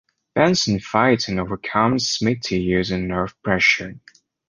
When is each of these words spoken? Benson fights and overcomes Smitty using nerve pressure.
Benson 0.33 0.79
fights 0.79 1.27
and 1.27 1.39
overcomes 1.39 2.17
Smitty 2.17 2.59
using 2.59 3.07
nerve 3.07 3.39
pressure. 3.43 3.99